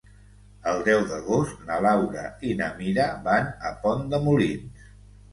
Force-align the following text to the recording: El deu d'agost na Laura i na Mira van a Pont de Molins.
El 0.69 0.79
deu 0.85 1.01
d'agost 1.09 1.59
na 1.67 1.75
Laura 1.85 2.23
i 2.51 2.53
na 2.61 2.69
Mira 2.79 3.05
van 3.27 3.51
a 3.71 3.75
Pont 3.83 4.01
de 4.15 4.21
Molins. 4.25 4.89